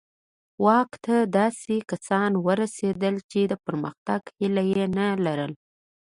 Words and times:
واک 0.65 0.91
ته 1.05 1.15
داسې 1.37 1.75
کسان 1.91 2.31
ورسېدل 2.45 3.15
چې 3.31 3.39
د 3.51 3.53
پرمختګ 3.65 4.21
هیله 4.39 4.63
یې 4.71 4.85
نه 4.97 5.05
لرله. 5.25 5.57